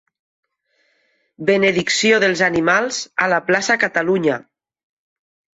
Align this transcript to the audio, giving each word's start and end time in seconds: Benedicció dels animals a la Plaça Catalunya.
Benedicció 1.49 2.19
dels 2.25 2.43
animals 2.49 3.03
a 3.27 3.31
la 3.35 3.41
Plaça 3.51 3.79
Catalunya. 3.85 4.39